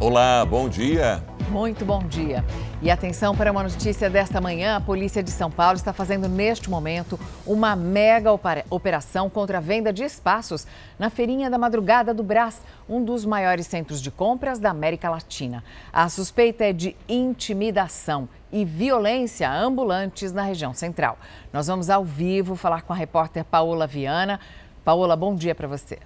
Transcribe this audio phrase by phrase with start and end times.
[0.00, 1.22] Olá, bom dia.
[1.50, 2.42] Muito bom dia.
[2.80, 6.70] E atenção para uma notícia desta manhã: a Polícia de São Paulo está fazendo neste
[6.70, 8.32] momento uma mega
[8.70, 10.66] operação contra a venda de espaços
[10.98, 15.62] na Feirinha da Madrugada do Brás, um dos maiores centros de compras da América Latina.
[15.92, 21.18] A suspeita é de intimidação e violência ambulantes na região central.
[21.52, 24.40] Nós vamos ao vivo falar com a repórter Paola Viana.
[24.82, 25.98] Paola, bom dia para você.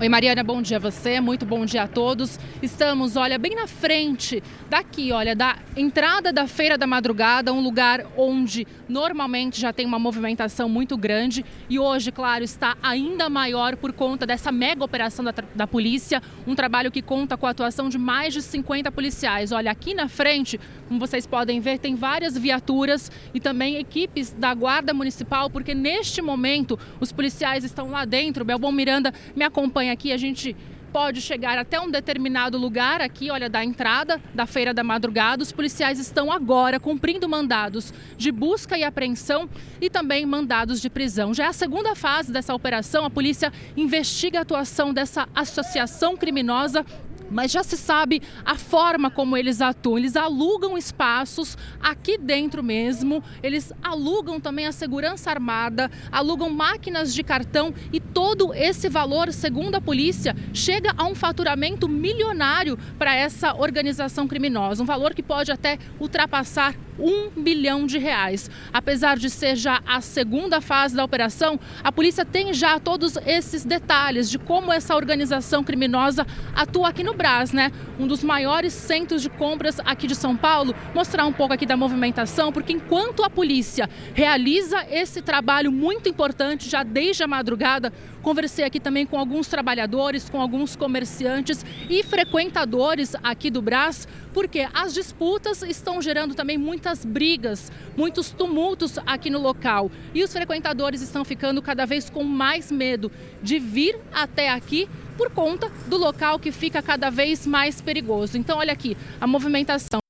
[0.00, 2.36] Oi, Mariana, bom dia a você, muito bom dia a todos.
[2.60, 8.04] Estamos, olha, bem na frente daqui, olha, da entrada da Feira da Madrugada, um lugar
[8.16, 13.92] onde normalmente já tem uma movimentação muito grande e hoje, claro, está ainda maior por
[13.92, 17.96] conta dessa mega operação da, da polícia, um trabalho que conta com a atuação de
[17.96, 19.52] mais de 50 policiais.
[19.52, 24.52] Olha, aqui na frente, como vocês podem ver, tem várias viaturas e também equipes da
[24.54, 28.44] Guarda Municipal, porque neste momento os policiais estão lá dentro.
[28.44, 30.56] Belbom Miranda me acompanha acompanha aqui, a gente
[30.92, 35.42] pode chegar até um determinado lugar aqui, olha, da entrada da Feira da Madrugada.
[35.42, 41.34] Os policiais estão agora cumprindo mandados de busca e apreensão e também mandados de prisão.
[41.34, 46.86] Já é a segunda fase dessa operação, a polícia investiga a atuação dessa associação criminosa
[47.30, 49.98] mas já se sabe a forma como eles atuam.
[49.98, 57.22] Eles alugam espaços aqui dentro mesmo, eles alugam também a segurança armada, alugam máquinas de
[57.22, 63.54] cartão e todo esse valor, segundo a polícia, chega a um faturamento milionário para essa
[63.54, 64.82] organização criminosa.
[64.82, 68.50] Um valor que pode até ultrapassar um bilhão de reais.
[68.72, 73.64] Apesar de ser já a segunda fase da operação, a polícia tem já todos esses
[73.64, 77.72] detalhes de como essa organização criminosa atua aqui no Brás, né?
[77.98, 80.74] Um dos maiores centros de compras aqui de São Paulo.
[80.94, 86.68] Mostrar um pouco aqui da movimentação, porque enquanto a polícia realiza esse trabalho muito importante
[86.68, 87.92] já desde a madrugada,
[88.24, 94.66] conversei aqui também com alguns trabalhadores, com alguns comerciantes e frequentadores aqui do Brás, porque
[94.72, 99.90] as disputas estão gerando também muitas brigas, muitos tumultos aqui no local.
[100.14, 103.12] E os frequentadores estão ficando cada vez com mais medo
[103.42, 108.36] de vir até aqui por conta do local que fica cada vez mais perigoso.
[108.36, 110.03] Então, olha aqui, a movimentação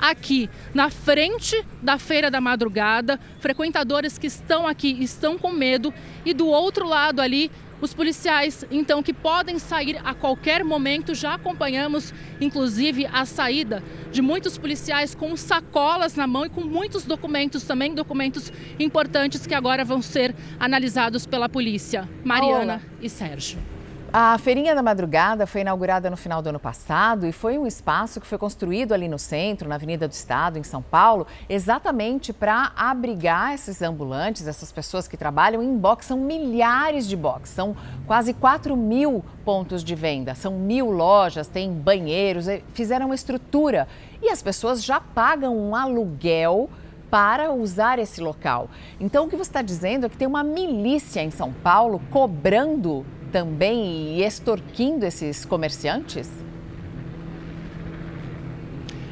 [0.00, 5.92] aqui na frente da Feira da Madrugada, frequentadores que estão aqui estão com medo
[6.24, 7.50] e do outro lado ali
[7.80, 14.22] os policiais, então, que podem sair a qualquer momento, já acompanhamos, inclusive, a saída de
[14.22, 19.84] muitos policiais com sacolas na mão e com muitos documentos também, documentos importantes que agora
[19.84, 22.08] vão ser analisados pela polícia.
[22.24, 22.80] Mariana Olá.
[23.00, 23.75] e Sérgio.
[24.12, 28.20] A Feirinha da Madrugada foi inaugurada no final do ano passado e foi um espaço
[28.20, 32.72] que foi construído ali no centro, na Avenida do Estado, em São Paulo, exatamente para
[32.76, 36.06] abrigar esses ambulantes, essas pessoas que trabalham em box.
[36.06, 41.70] São milhares de box, são quase 4 mil pontos de venda, são mil lojas, tem
[41.70, 43.88] banheiros, fizeram uma estrutura
[44.22, 46.70] e as pessoas já pagam um aluguel
[47.10, 48.70] para usar esse local.
[49.00, 53.04] Então, o que você está dizendo é que tem uma milícia em São Paulo cobrando
[53.36, 56.45] também e extorquindo esses comerciantes?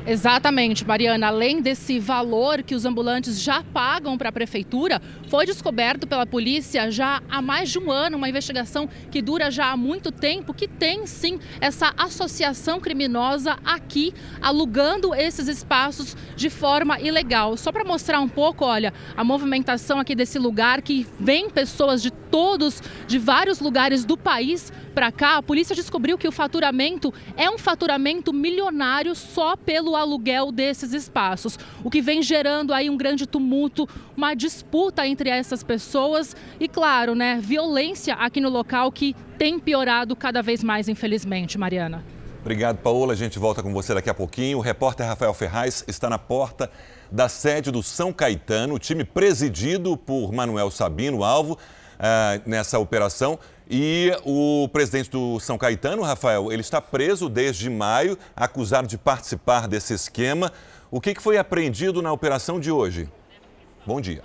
[0.07, 1.29] Exatamente, Mariana.
[1.29, 5.01] Além desse valor que os ambulantes já pagam para a prefeitura,
[5.31, 9.73] foi descoberto pela polícia já há mais de um ano uma investigação que dura já
[9.73, 14.13] há muito tempo, que tem sim essa associação criminosa aqui
[14.43, 17.57] alugando esses espaços de forma ilegal.
[17.57, 22.11] Só para mostrar um pouco, olha, a movimentação aqui desse lugar que vem pessoas de
[22.11, 27.51] todos, de vários lugares do país para cá, a polícia descobriu que o faturamento é
[27.51, 33.27] um faturamento milionário só pelo aluguel desses espaços, o que vem gerando aí um grande
[33.27, 39.59] tumulto, uma disputa entre essas pessoas e, claro, né, violência aqui no local que tem
[39.59, 42.05] piorado cada vez mais, infelizmente, Mariana.
[42.41, 43.15] Obrigado, Paola.
[43.15, 44.59] A gente volta com você daqui a pouquinho.
[44.59, 46.71] O repórter Rafael Ferraz está na porta
[47.11, 53.39] da sede do São Caetano, time presidido por Manuel Sabino, alvo uh, nessa operação.
[53.69, 59.67] E o presidente do São Caetano, Rafael, ele está preso desde maio, acusado de participar
[59.67, 60.53] desse esquema.
[60.91, 63.09] O que foi apreendido na operação de hoje?
[63.87, 64.23] Bom dia.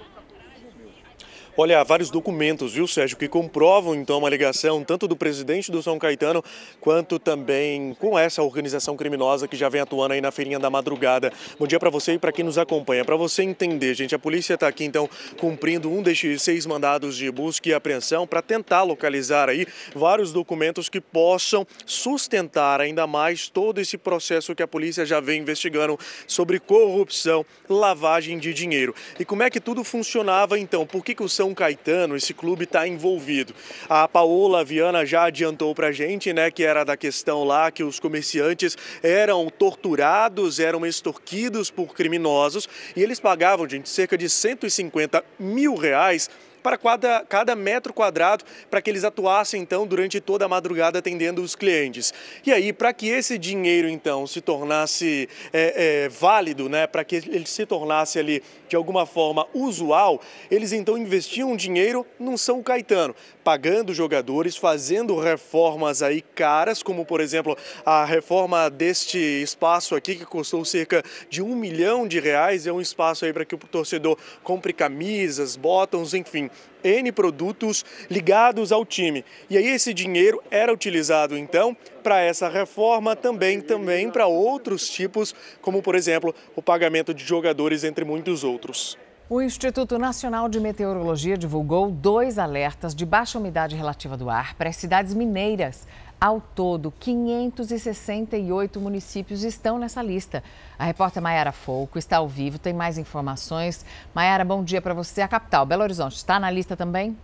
[1.57, 5.83] Olha, há vários documentos, viu, Sérgio, que comprovam então uma ligação tanto do presidente do
[5.83, 6.43] São Caetano
[6.79, 11.33] quanto também com essa organização criminosa que já vem atuando aí na feirinha da madrugada.
[11.59, 13.03] Bom dia para você e para quem nos acompanha.
[13.03, 17.29] Para você entender, gente, a polícia está aqui então cumprindo um destes seis mandados de
[17.31, 23.81] busca e apreensão para tentar localizar aí vários documentos que possam sustentar ainda mais todo
[23.81, 28.95] esse processo que a polícia já vem investigando sobre corrupção, lavagem de dinheiro.
[29.19, 30.85] E como é que tudo funcionava então?
[30.85, 33.55] Por que, que o São Caetano esse clube está envolvido?
[33.87, 37.81] A Paola Viana já adiantou para a gente, né, que era da questão lá que
[37.81, 45.23] os comerciantes eram torturados, eram extorquidos por criminosos e eles pagavam, gente, cerca de 150
[45.39, 46.29] mil reais
[46.61, 51.41] para cada, cada metro quadrado para que eles atuassem então durante toda a madrugada atendendo
[51.41, 52.13] os clientes.
[52.45, 57.15] E aí, para que esse dinheiro então se tornasse é, é, válido, né, para que
[57.15, 63.15] ele se tornasse ali de alguma forma usual, eles então investiam dinheiro num São Caetano,
[63.49, 70.23] pagando jogadores, fazendo reformas aí caras, como por exemplo a reforma deste espaço aqui que
[70.23, 71.01] custou cerca
[71.31, 75.55] de um milhão de reais, é um espaço aí para que o torcedor compre camisas,
[75.55, 76.47] botões, enfim,
[76.83, 79.25] N produtos ligados ao time.
[79.49, 85.33] E aí esse dinheiro era utilizado então para essa reforma, também também para outros tipos,
[85.59, 88.95] como por exemplo, o pagamento de jogadores entre muitos outros.
[89.31, 94.69] O Instituto Nacional de Meteorologia divulgou dois alertas de baixa umidade relativa do ar para
[94.69, 95.87] as cidades mineiras.
[96.19, 100.43] Ao todo, 568 municípios estão nessa lista.
[100.79, 103.85] A repórter Maiara Folco está ao vivo, tem mais informações.
[104.15, 105.21] Maiara, bom dia para você.
[105.21, 107.15] A capital, Belo Horizonte, está na lista também?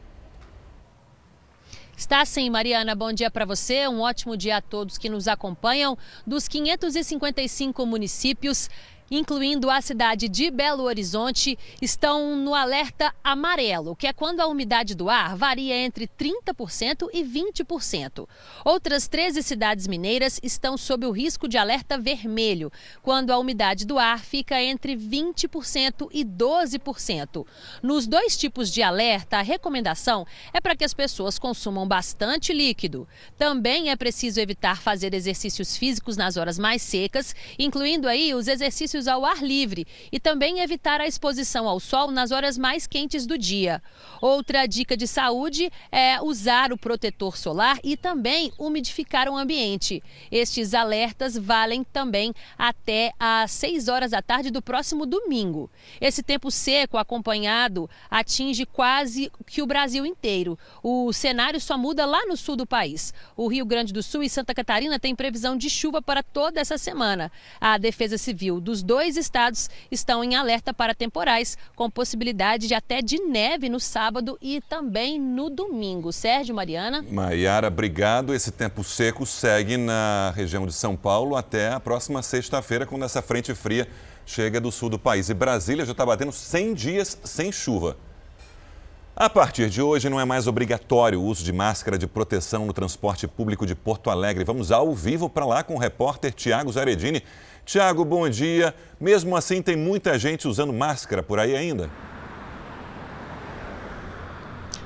[1.98, 2.94] Está sim, Mariana.
[2.94, 3.88] Bom dia para você.
[3.88, 5.98] Um ótimo dia a todos que nos acompanham.
[6.28, 8.70] Dos 555 municípios,
[9.10, 14.96] incluindo a cidade de Belo Horizonte, estão no alerta amarelo, que é quando a umidade
[14.96, 18.28] do ar varia entre 30% e 20%.
[18.64, 22.72] Outras 13 cidades mineiras estão sob o risco de alerta vermelho,
[23.02, 27.46] quando a umidade do ar fica entre 20% e 12%.
[27.82, 33.08] Nos dois tipos de alerta, a recomendação é para que as pessoas consumam bastante líquido.
[33.38, 38.95] Também é preciso evitar fazer exercícios físicos nas horas mais secas, incluindo aí os exercícios
[38.96, 43.26] exercícios ao ar livre e também evitar a exposição ao sol nas horas mais quentes
[43.26, 43.82] do dia.
[44.22, 50.02] Outra dica de saúde é usar o protetor solar e também umidificar o ambiente.
[50.32, 55.70] Estes alertas valem também até às 6 horas da tarde do próximo domingo.
[56.00, 60.58] Esse tempo seco acompanhado atinge quase que o Brasil inteiro.
[60.82, 63.14] O cenário só muda lá no sul do país.
[63.36, 66.78] O Rio Grande do Sul e Santa Catarina têm previsão de chuva para toda essa
[66.78, 67.32] semana.
[67.60, 73.02] A Defesa Civil dos dois estados estão em alerta para temporais, com possibilidade de até
[73.02, 76.14] de neve no sábado e também no domingo.
[76.14, 77.04] Sérgio Mariana.
[77.10, 78.34] Maiara, obrigado.
[78.34, 83.22] Esse tempo seco segue na região de São Paulo até a próxima sexta-feira, quando essa
[83.22, 83.88] frente fria
[84.26, 85.30] chega do sul do país.
[85.30, 87.98] E Brasília já está batendo 100 dias sem chuva.
[89.18, 92.74] A partir de hoje, não é mais obrigatório o uso de máscara de proteção no
[92.74, 94.44] transporte público de Porto Alegre.
[94.44, 97.24] Vamos ao vivo para lá com o repórter Tiago Zaredini.
[97.66, 98.76] Tiago, bom dia.
[99.02, 101.90] Mesmo assim, tem muita gente usando máscara por aí ainda?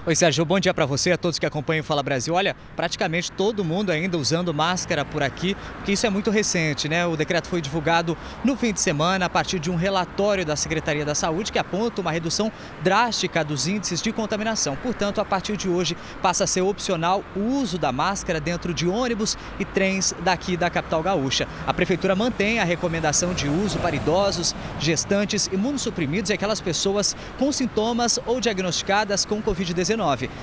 [0.09, 2.33] Oi, Sérgio, bom dia para você, a todos que acompanham o Fala Brasil.
[2.33, 7.06] Olha, praticamente todo mundo ainda usando máscara por aqui, porque isso é muito recente, né?
[7.06, 11.06] O decreto foi divulgado no fim de semana a partir de um relatório da Secretaria
[11.06, 12.51] da Saúde que aponta uma redução
[12.81, 14.75] drástica dos índices de contaminação.
[14.77, 18.88] Portanto, a partir de hoje passa a ser opcional o uso da máscara dentro de
[18.88, 21.47] ônibus e trens daqui da capital gaúcha.
[21.67, 27.51] A prefeitura mantém a recomendação de uso para idosos, gestantes, imunossuprimidos e aquelas pessoas com
[27.51, 29.98] sintomas ou diagnosticadas com Covid-19.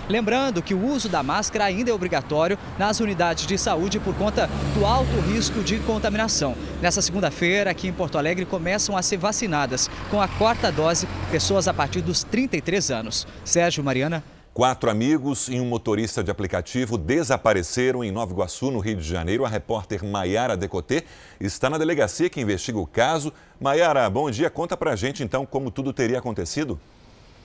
[0.08, 4.48] Lembrando que o uso da máscara ainda é obrigatório nas unidades de saúde por conta
[4.74, 6.54] do alto risco de contaminação.
[6.80, 11.66] Nessa segunda-feira, aqui em Porto Alegre, começam a ser vacinadas com a quarta dose pessoas
[11.68, 13.26] a partir dos 33 anos.
[13.44, 14.22] Sérgio Mariana.
[14.56, 19.44] Quatro amigos e um motorista de aplicativo desapareceram em Nova Iguaçu, no Rio de Janeiro.
[19.44, 21.04] A repórter Maiara Decotê
[21.38, 23.30] está na delegacia que investiga o caso.
[23.60, 24.48] Maiara, bom dia.
[24.48, 26.80] Conta pra gente então como tudo teria acontecido.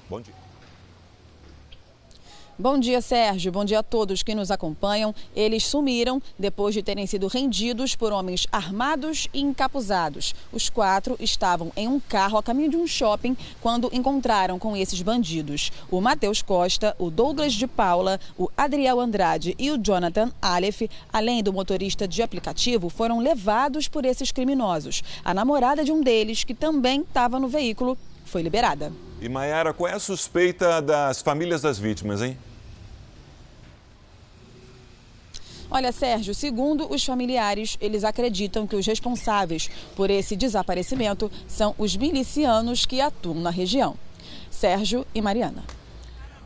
[0.09, 0.40] Bom dia.
[2.61, 3.51] Bom dia, Sérgio.
[3.51, 5.15] Bom dia a todos que nos acompanham.
[5.35, 10.35] Eles sumiram depois de terem sido rendidos por homens armados e encapuzados.
[10.53, 15.01] Os quatro estavam em um carro a caminho de um shopping quando encontraram com esses
[15.01, 15.71] bandidos.
[15.89, 21.41] O Matheus Costa, o Douglas de Paula, o Adriel Andrade e o Jonathan Aleph, além
[21.41, 25.01] do motorista de aplicativo, foram levados por esses criminosos.
[25.25, 28.93] A namorada de um deles, que também estava no veículo, foi liberada.
[29.19, 32.37] E Mayara, qual é a suspeita das famílias das vítimas, hein?
[35.73, 41.95] Olha, Sérgio, segundo os familiares, eles acreditam que os responsáveis por esse desaparecimento são os
[41.95, 43.95] milicianos que atuam na região.
[44.49, 45.63] Sérgio e Mariana.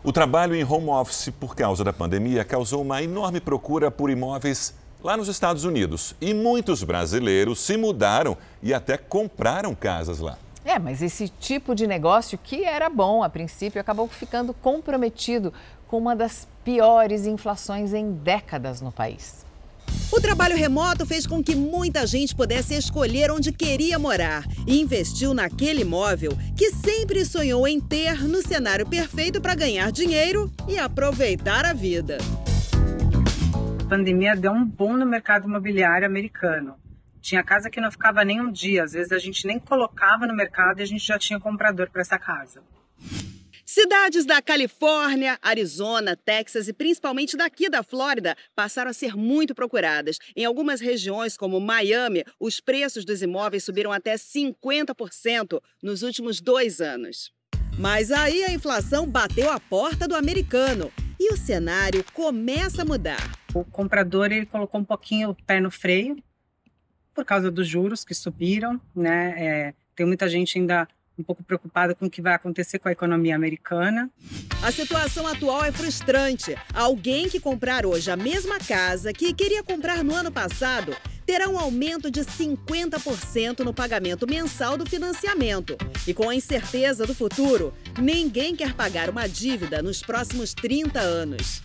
[0.03, 4.75] O trabalho em home office por causa da pandemia causou uma enorme procura por imóveis
[5.03, 6.15] lá nos Estados Unidos.
[6.21, 10.37] E muitos brasileiros se mudaram e até compraram casas lá.
[10.65, 15.53] É, mas esse tipo de negócio que era bom a princípio acabou ficando comprometido
[15.87, 19.45] com uma das piores inflações em décadas no país.
[20.11, 25.35] O trabalho remoto fez com que muita gente pudesse escolher onde queria morar e investiu
[25.35, 31.63] naquele imóvel que sempre sonhou em ter no cenário perfeito para ganhar dinheiro e aproveitar
[31.63, 32.17] a vida.
[33.81, 36.75] A pandemia deu um boom no mercado imobiliário americano.
[37.25, 40.35] Tinha casa que não ficava nem um dia, às vezes a gente nem colocava no
[40.35, 42.61] mercado e a gente já tinha comprador para essa casa.
[43.65, 50.19] Cidades da Califórnia, Arizona, Texas e principalmente daqui da Flórida passaram a ser muito procuradas.
[50.35, 56.79] Em algumas regiões, como Miami, os preços dos imóveis subiram até 50% nos últimos dois
[56.79, 57.33] anos.
[57.79, 63.31] Mas aí a inflação bateu a porta do americano e o cenário começa a mudar.
[63.51, 66.15] O comprador ele colocou um pouquinho o pé no freio
[67.15, 69.33] por causa dos juros que subiram, né?
[69.37, 72.91] É, tem muita gente ainda um pouco preocupada com o que vai acontecer com a
[72.91, 74.11] economia americana.
[74.61, 76.55] A situação atual é frustrante.
[76.73, 80.93] Alguém que comprar hoje a mesma casa que queria comprar no ano passado
[81.25, 85.77] terá um aumento de 50% no pagamento mensal do financiamento.
[86.05, 91.61] E com a incerteza do futuro, ninguém quer pagar uma dívida nos próximos 30 anos.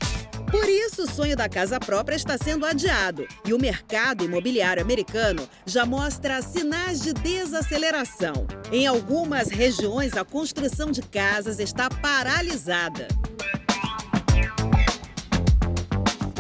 [0.48, 5.48] Por isso, o sonho da casa própria está sendo adiado e o mercado imobiliário americano
[5.66, 8.46] já mostra sinais de desaceleração.
[8.70, 13.08] Em algumas regiões, a construção de casas está paralisada.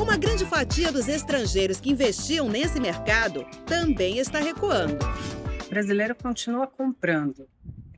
[0.00, 4.98] Uma grande fatia dos estrangeiros que investiam nesse mercado também está recuando.
[5.66, 7.46] O brasileiro continua comprando.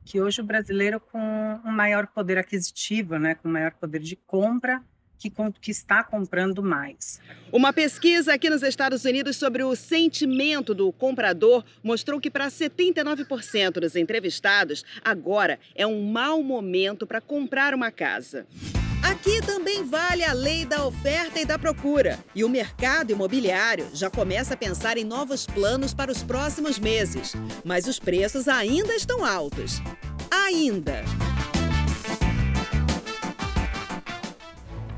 [0.05, 1.19] Que hoje o brasileiro com
[1.65, 4.83] um maior poder aquisitivo, né, com maior poder de compra,
[5.29, 7.21] que, que está comprando mais.
[7.51, 13.79] Uma pesquisa aqui nos Estados Unidos sobre o sentimento do comprador mostrou que para 79%
[13.79, 18.45] dos entrevistados, agora é um mau momento para comprar uma casa.
[19.03, 22.17] Aqui também vale a lei da oferta e da procura.
[22.33, 27.33] E o mercado imobiliário já começa a pensar em novos planos para os próximos meses.
[27.65, 29.81] Mas os preços ainda estão altos.
[30.31, 31.03] Ainda.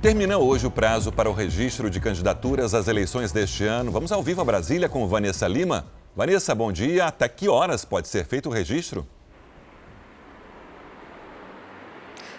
[0.06, 3.92] Termina hoje o prazo para o registro de candidaturas às eleições deste ano.
[3.92, 5.84] Vamos ao vivo a Brasília com Vanessa Lima.
[6.16, 7.08] Vanessa, bom dia.
[7.08, 9.04] Até que horas pode ser feito o registro?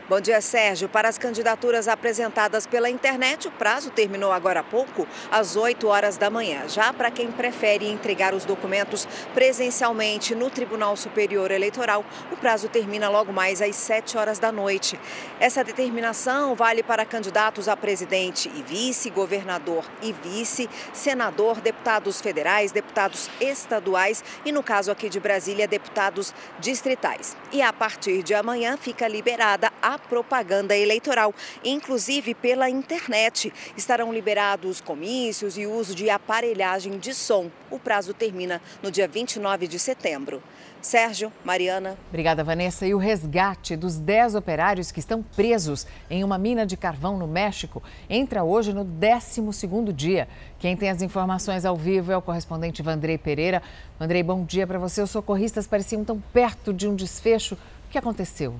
[0.08, 0.88] Bom dia, Sérgio.
[0.88, 6.16] Para as candidaturas apresentadas pela internet, o prazo terminou agora há pouco, às 8 horas
[6.16, 6.68] da manhã.
[6.68, 13.08] Já para quem prefere entregar os documentos presencialmente no Tribunal Superior Eleitoral, o prazo termina
[13.08, 14.96] logo mais às 7 horas da noite.
[15.40, 22.70] Essa determinação vale para candidatos a presidente e vice, governador e vice, senador, deputados federais,
[22.70, 27.36] deputados estaduais e, no caso aqui de Brasília, deputados distritais.
[27.50, 31.34] E a partir de amanhã fica liberada a propaganda eleitoral,
[31.64, 33.52] inclusive pela internet.
[33.76, 37.50] Estarão liberados comícios e uso de aparelhagem de som.
[37.70, 40.42] O prazo termina no dia 29 de setembro.
[40.80, 41.98] Sérgio, Mariana.
[42.08, 42.86] Obrigada, Vanessa.
[42.86, 47.26] E o resgate dos 10 operários que estão presos em uma mina de carvão no
[47.26, 50.28] México entra hoje no 12º dia.
[50.60, 53.62] Quem tem as informações ao vivo é o correspondente Vandrei Pereira.
[53.98, 55.02] Vandrei, bom dia para você.
[55.02, 57.54] Os socorristas pareciam tão perto de um desfecho.
[57.54, 58.54] O que aconteceu?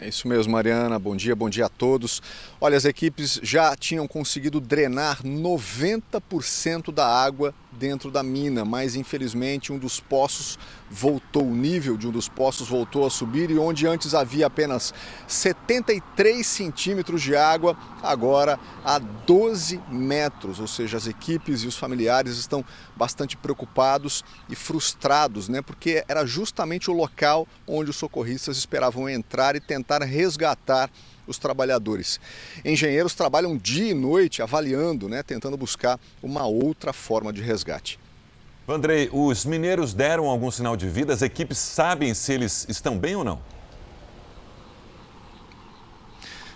[0.00, 0.98] É isso mesmo, Mariana.
[0.98, 2.22] Bom dia, bom dia a todos.
[2.60, 9.72] Olha, as equipes já tinham conseguido drenar 90% da água dentro da mina, mas infelizmente
[9.72, 10.58] um dos poços
[10.90, 14.92] voltou, o nível de um dos poços voltou a subir e onde antes havia apenas
[15.26, 22.36] 73 centímetros de água, agora há 12 metros, ou seja, as equipes e os familiares
[22.36, 22.64] estão
[22.94, 25.62] bastante preocupados e frustrados, né?
[25.62, 30.90] Porque era justamente o local onde os socorristas esperavam entrar e tentar resgatar
[31.26, 32.20] os trabalhadores.
[32.64, 37.98] Engenheiros trabalham dia e noite avaliando, né, tentando buscar uma outra forma de resgate.
[38.66, 41.12] Vandrei, os mineiros deram algum sinal de vida?
[41.12, 43.40] As equipes sabem se eles estão bem ou não?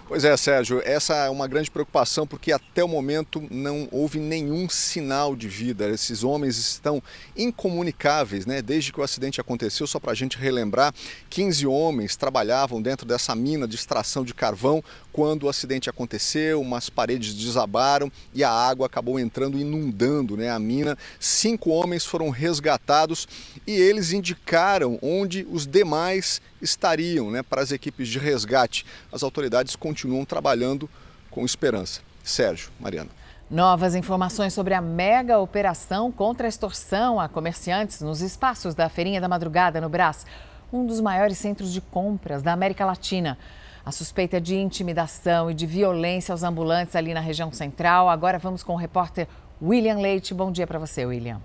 [0.09, 4.69] Pois é, Sérgio, essa é uma grande preocupação porque até o momento não houve nenhum
[4.69, 5.89] sinal de vida.
[5.89, 7.03] Esses homens estão
[7.37, 8.63] incomunicáveis, né?
[8.63, 10.95] Desde que o acidente aconteceu, só para a gente relembrar,
[11.29, 14.81] 15 homens trabalhavam dentro dessa mina de extração de carvão
[15.13, 20.59] quando o acidente aconteceu, umas paredes desabaram e a água acabou entrando, inundando né, a
[20.59, 20.97] mina.
[21.19, 23.27] Cinco homens foram resgatados
[23.67, 28.85] e eles indicaram onde os demais estariam né, para as equipes de resgate.
[29.13, 30.89] As autoridades continuam trabalhando
[31.31, 32.01] com esperança.
[32.23, 33.11] Sérgio, Mariana.
[33.49, 39.21] Novas informações sobre a mega operação contra a extorsão a comerciantes nos espaços da Feirinha
[39.21, 40.27] da Madrugada no Brás,
[40.73, 43.39] um dos maiores centros de compras da América Latina.
[43.85, 48.11] A suspeita de intimidação e de violência aos ambulantes ali na região central.
[48.11, 49.29] Agora vamos com o repórter
[49.63, 50.35] William Leite.
[50.35, 51.41] Bom dia para você, William.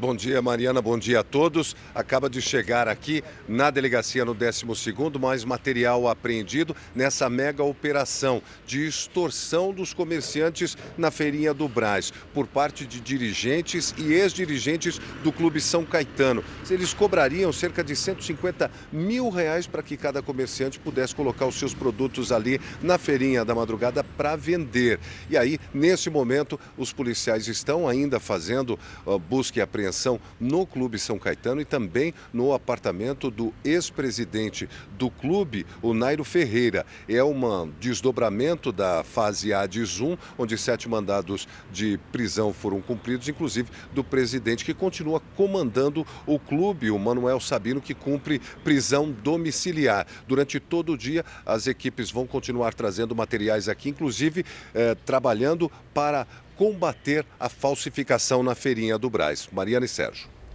[0.00, 0.80] Bom dia, Mariana.
[0.80, 1.74] Bom dia a todos.
[1.92, 8.86] Acaba de chegar aqui na delegacia no 12º mais material apreendido nessa mega operação de
[8.86, 15.60] extorsão dos comerciantes na feirinha do Braz por parte de dirigentes e ex-dirigentes do Clube
[15.60, 16.44] São Caetano.
[16.70, 21.74] Eles cobrariam cerca de 150 mil reais para que cada comerciante pudesse colocar os seus
[21.74, 25.00] produtos ali na feirinha da madrugada para vender.
[25.28, 30.66] E aí, nesse momento, os policiais estão ainda fazendo uh, busca e apreensão apreensão no
[30.66, 36.86] Clube São Caetano e também no apartamento do ex-presidente do clube, o Nairo Ferreira.
[37.08, 43.28] É um desdobramento da fase A de Zoom, onde sete mandados de prisão foram cumpridos,
[43.28, 50.06] inclusive do presidente que continua comandando o clube, o Manuel Sabino, que cumpre prisão domiciliar.
[50.26, 56.26] Durante todo o dia, as equipes vão continuar trazendo materiais aqui, inclusive eh, trabalhando para
[56.58, 59.48] combater a falsificação na feirinha do Braz.
[59.52, 60.37] Mariana e Sérgio.